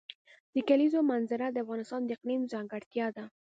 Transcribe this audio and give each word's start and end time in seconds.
د 0.53 0.55
کلیزو 0.69 0.99
منظره 1.11 1.47
د 1.51 1.57
افغانستان 1.63 2.01
د 2.05 2.09
اقلیم 2.15 2.41
ځانګړتیا 2.53 3.07
ده. 3.15 3.25